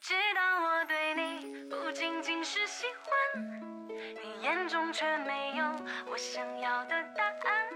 [0.00, 3.42] 知道我对你不仅仅是喜欢，
[3.90, 5.64] 你眼中却没有
[6.10, 7.66] 我想要的答案。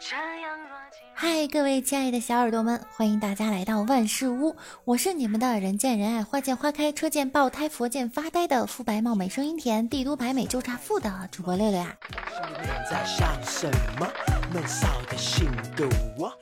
[0.00, 11.94] 这样若即若嗨，各位亲爱的小耳朵们，欢迎大家来到万事屋，我是你们的人见人爱、花见花开、车见爆胎、佛见发呆的肤白貌美、声音甜、帝都白美就差富的主播六六呀。
[12.32, 13.70] 心里面在想什
[14.00, 14.08] 么？
[14.50, 15.86] 闷骚的性格
[16.16, 16.32] 我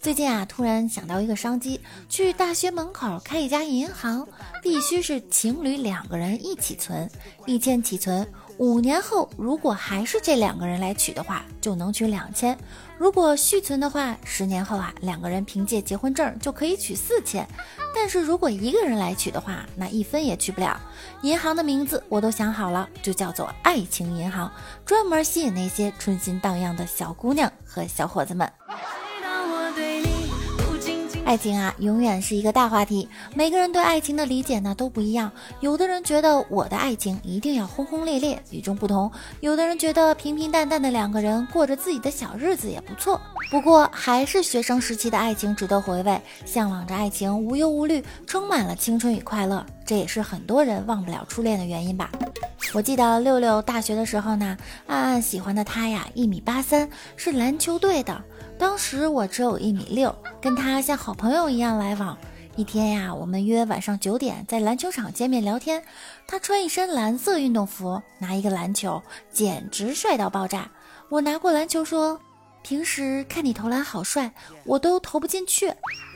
[0.00, 4.26] 最近啊，突然想到一个商机，去大学门口开一家银行，
[4.62, 7.08] 必须是情侣两个人一起存，
[7.46, 8.26] 一千起存。
[8.58, 12.54] 五年后，如果还是这两个人来取的话，就能取两千；
[12.98, 17.46] 如果续存的话，十年后啊，两个人凭借结婚证就可以取四千。
[17.94, 20.80] 但是如果一个人来取的话，那一分也取不了。
[21.22, 24.52] 银行的名字我都想好了，就叫做爱情银行，
[24.84, 28.50] 专门吸引那些春心荡漾的小姑娘和小伙子们。
[31.32, 33.08] 爱情啊，永远是一个大话题。
[33.34, 35.32] 每个人对爱情的理解呢都不一样。
[35.60, 43.18] 有的人觉得我的爱情一定要轰轰烈烈、与众不同；有的人觉得平平淡淡的两个人过着自己的小日子也不错。
[43.50, 49.64] 不过，还是学生时期的爱情值得回味，向往着爱情无忧无虑，充满了青春与快乐。
[49.86, 52.10] 这也是很多人忘不了初恋的原因吧。
[52.74, 54.56] 我记得六六大学的时候呢，
[54.86, 58.24] 暗暗喜欢的他呀，一米八三，是篮球队的。
[58.58, 62.16] 当时我只有一米六，跟他像好朋友一样来往。
[62.56, 65.82] 一天呀，我们约晚上九点在篮球场见面聊天。
[66.26, 70.70] 他穿一身蓝色运动服，拿一个篮球，简直帅到爆炸。
[71.10, 72.18] 我拿过篮球说
[72.62, 74.32] ：“平时看你投篮好帅，
[74.64, 75.70] 我都投不进去。”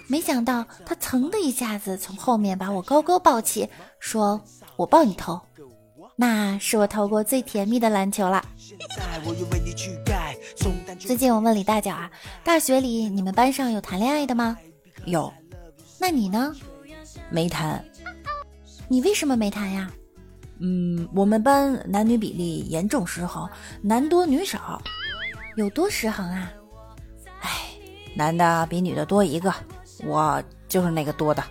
[0.09, 3.69] 没想到他噌的一下子从后面把我高高抱起，
[4.01, 4.41] 说
[4.77, 5.39] ：“我抱你投。”
[6.19, 8.43] 那是我投过最甜蜜的篮球了。
[10.99, 12.11] 最近我问李大脚啊，
[12.43, 14.57] 大学里你们班上有谈恋爱的吗？
[15.05, 15.31] 有
[16.01, 16.55] 那你呢？
[17.31, 17.85] 没谈？
[18.89, 19.91] 你为什么没谈呀？
[20.59, 23.47] 嗯，我们班男女比例严重失衡，
[23.83, 24.81] 男多女少，
[25.57, 26.51] 有多失衡啊？
[27.41, 27.51] 哎
[28.15, 29.53] 男的比女的多一个，
[30.05, 31.45] 我就是那个多的。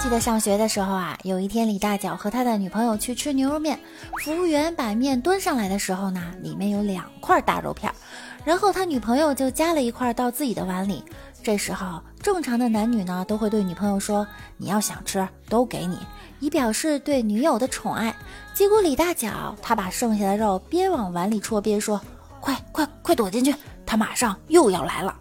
[0.00, 3.78] 记得上学的时候啊，有一天李大脚和他的女朋友去吃牛肉面，
[4.24, 7.94] 服务员把面端上来的时候呢，里面有两块大肉片儿，
[8.42, 11.04] 然后他女朋友就夹了一块到自己的碗里。
[11.42, 15.98] 这时候，正常的男女呢都会对女朋友说：“你要想吃，都给你，
[16.38, 18.16] 以表示对女友的宠爱。”
[18.54, 22.00] 结果李大脚他把剩下的肉边往碗里戳边说
[22.40, 25.14] ：“快快快躲进去，他马上又要来了。”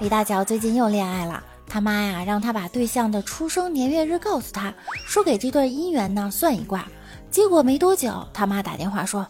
[0.00, 4.72] 李大脚最近又恋爱了，他妈呀让他把对象的出生年月日告诉他，
[5.06, 6.86] 说给这段姻缘呢算一卦。
[7.30, 9.26] 结果没多久，他妈打电话说：“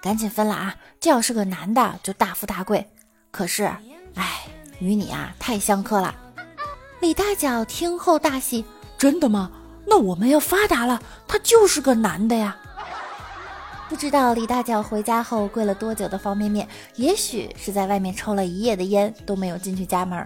[0.00, 2.86] 赶紧分了啊，这要是个男的就大富大贵。”
[3.30, 3.64] 可是，
[4.14, 4.46] 哎，
[4.78, 6.14] 与你啊太相克了。
[7.00, 8.64] 李大脚听后大喜，
[8.96, 9.50] 真的吗？
[9.86, 12.56] 那我们要发达了，他就是个男的呀。
[13.88, 20.24] 不知道李大脚回家后跪了多久的方便面，也许是在外面抽了一夜的烟都没有进去家门。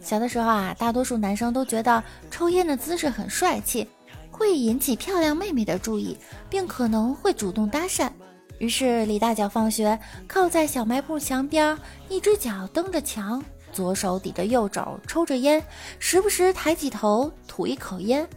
[0.00, 3.86] 小的时候啊，大多数男生都觉得抽烟的姿势很帅气，
[4.30, 6.16] 会引起漂亮妹妹的注意，
[6.48, 8.10] 并可能会主动搭讪。
[8.58, 11.78] 于是李大脚放学靠在小卖部墙边，
[12.08, 15.62] 一只脚蹬着墙，左手抵着右肘抽着烟，
[15.98, 18.28] 时不时抬起头吐一口烟。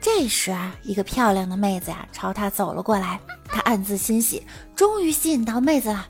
[0.00, 4.42] 这时啊，一个漂亮的妹子呀、朝他走了过来，他暗自欣喜，
[4.76, 6.06] 终于吸引到妹子了。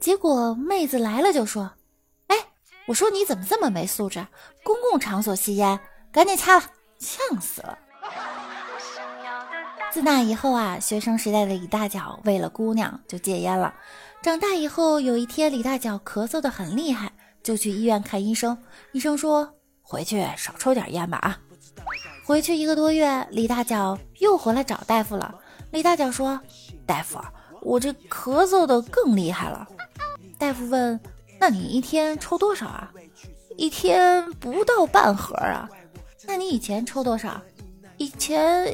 [0.00, 1.70] 结果妹子来了就说：“，
[2.86, 4.26] 我说你怎么这么没素质？
[4.62, 5.78] 公共场所吸烟，
[6.12, 6.64] 赶紧掐了，
[6.98, 7.78] 呛死了。”。
[9.90, 13.72] 自那以后啊，学生时代的李大脚为了姑娘就戒烟了。
[14.22, 17.12] 长大以后，有一天李大脚咳嗽的很厉害，
[17.42, 18.58] 就去医院看医生。
[18.92, 19.48] 医生说
[19.82, 21.38] ：“回去少抽点烟吧啊。”
[22.26, 25.32] 回去一个多月，李大脚又回来找大夫了。
[25.70, 26.40] 李大脚说
[26.84, 27.20] ：“大夫，
[27.62, 29.68] 我这咳嗽的更厉害了。”
[30.38, 30.98] 大夫问
[31.44, 32.90] ：“那你一天抽多少啊？”
[33.58, 35.68] 一天不到半盒啊。
[36.26, 37.38] 那你以前抽多少？
[37.98, 38.66] 以前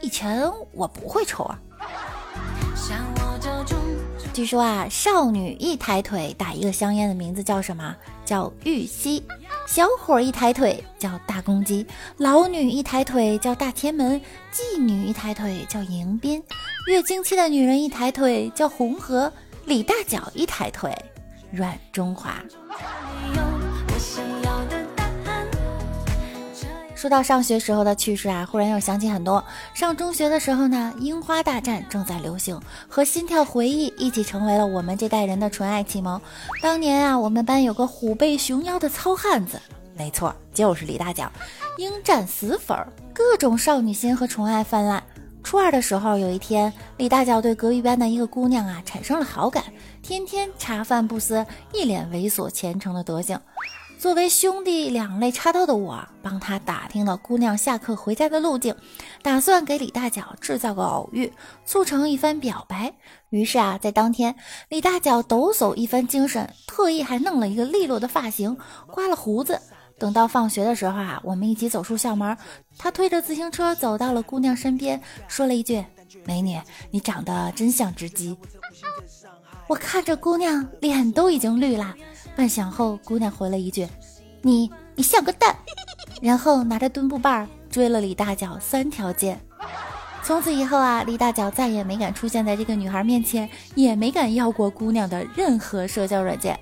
[0.00, 0.42] 以前
[0.72, 1.56] 我不会抽啊。
[4.32, 7.94] 据说啊，少女一抬腿打一个香烟的名字叫什么？
[8.24, 9.22] 叫玉溪。
[9.68, 11.86] 小伙一抬腿叫大公鸡，
[12.16, 14.20] 老女一抬腿叫大天门，
[14.52, 16.42] 妓女一抬腿叫迎宾，
[16.88, 19.32] 月经期的女人一抬腿叫红河，
[19.64, 20.92] 李大脚一抬腿
[21.50, 22.34] 软中华。
[26.94, 29.42] 说到上学时候的趣事啊，忽然又想起很多。
[29.72, 36.20] 上中学的时候呢，樱花大战正在流行，和心跳回忆一起成为了我们这代人的纯爱启蒙。
[36.60, 39.58] 当年啊，我们班有个虎背熊腰的糙汉子，
[39.96, 41.32] 没错，就是李大脚，
[41.78, 45.02] 应战死粉儿，各种少女心和宠爱泛滥。
[45.42, 49.64] 初二的时候，有一天，李大脚对隔壁班的一个姑娘啊产生了好感，
[50.10, 53.40] 天天茶饭不思，一脸猥琐虔诚的德行。
[53.96, 58.74] 作为兄弟两肋插刀的我，帮他打听了姑娘下课回家的路径，
[59.22, 61.32] 打算给李大脚制造个偶遇，
[61.64, 62.92] 促成一番表白。
[63.28, 64.34] 于是啊，在当天，
[64.68, 68.58] 李大脚抖擞一番精神，特意还弄了一个利落的发型，
[68.88, 69.60] 刮了胡子。
[69.96, 72.36] 等到放学的时候啊，我们一起走出校门，
[72.76, 75.84] 他推着自行车走到了姑娘身边，说了一句
[76.26, 76.60] ：“美女，
[76.90, 78.36] 你长得真像只鸡。”
[79.70, 81.94] 我看着姑娘脸都已经绿了。
[82.34, 83.86] 半晌后，姑娘回了一句
[84.42, 85.54] ：“你你像个蛋。”
[86.20, 89.38] 然后拿着墩布棒追了李大脚三条街。
[90.24, 96.58] 从此以后啊，李大脚再也没敢出现在这个女孩面前，也没敢要过姑娘的任何社交软件。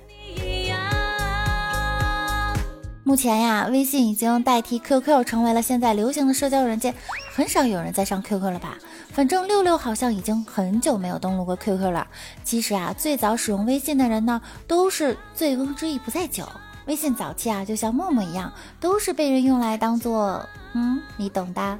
[3.09, 6.93] 目前呀，微信已经代替 QQ 成为了现在流行的社交软件，
[7.33, 8.77] 很少有人在上 QQ 了吧？
[9.09, 12.05] 反正六六好像已经很久没有登录过 QQ 了。
[12.43, 16.47] 其实啊，最早使用微信的人呢，都是醉翁之意不在酒。
[16.85, 20.45] 微信早期啊，就像陌陌一样，都是被人用来当做……
[20.73, 21.79] 嗯，你懂的。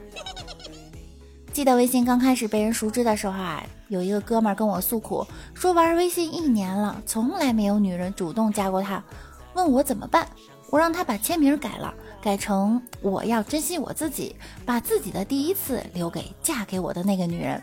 [1.54, 5.24] 记得微信刚开始被人熟知的时候啊，有一个哥们儿跟我诉苦，
[5.54, 9.04] 说玩微信一年了，从来没有女人主动加过他，
[9.54, 10.28] 问我怎么办。
[10.72, 14.36] 我让他把签名改了，改成我要珍惜我自己，
[14.66, 17.62] 把自己的第一次留给嫁给我的那个女人。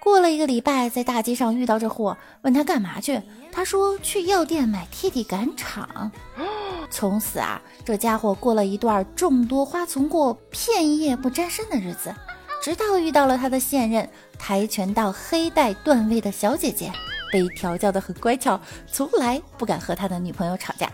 [0.00, 3.20] 过了一个礼拜，在大街上遇到这货，问他干嘛去，
[3.50, 6.12] 他说去药店买贴地赶场。
[6.88, 12.14] 从此啊，这家伙过了一段众多花丛过，片叶不沾身的日子，
[12.62, 14.08] 直到遇到了他的现任
[14.38, 16.92] 跆拳道黑带段位的小姐姐，
[17.32, 20.88] 被调教的很乖巧，从来不敢和他的女朋友吵架。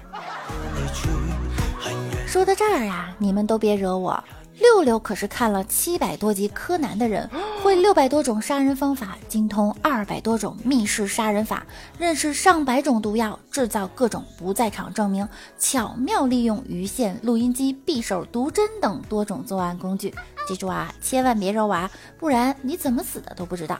[2.27, 4.23] 说到这儿啊，你们都别惹我。
[4.59, 7.29] 六六可是看了七百多集柯南的人，
[7.63, 11.67] 会六百多种杀人方法，精通二百多种密室杀人法，
[11.99, 15.27] 认识上百种毒药，制造各种不在场证明，
[15.59, 20.15] 巧妙利用鱼线、录音机、匕首、毒针等多种作案工具。
[20.47, 23.79] 记住啊，千万别惹我，不然你怎么死的都不知道。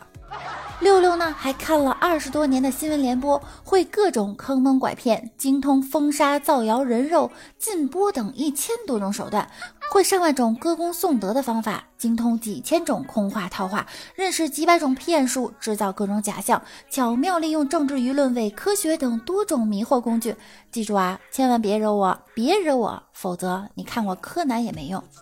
[0.83, 9.49] 六六呢，还看了二十多年的新闻联播，会各种坑蒙拐骗，精通封杀、造谣、人肉、禁播等一千多种手段，
[9.93, 13.87] 会上万种歌功颂德的方法，精通几千种空话套话，
[14.17, 20.35] 认识几百种骗术，制造各种假象，巧妙利用政治舆论、伪科学等多种迷惑工具。
[20.73, 25.01] 记住啊，千万别惹我，别惹我，否则你看我柯南也没用。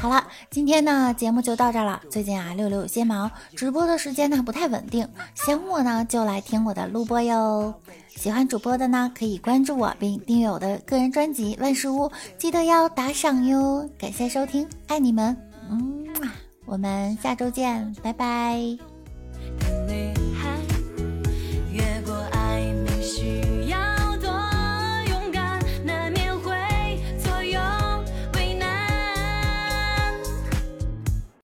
[0.00, 2.00] 好了，今天呢节目就到这了。
[2.14, 5.04] 最近啊，六六有些忙，直播的时间呢不太稳定。
[5.34, 7.74] 想我呢，就来听我的录播哟。
[8.14, 12.08] 喜欢主播的呢，可以关注我并订阅我的个人专辑《万事屋》，
[12.38, 13.90] 记得要打赏哟。
[13.98, 15.36] 感谢收听，爱你们，
[15.68, 16.06] 嗯，
[16.66, 18.93] 我们下周见，拜拜。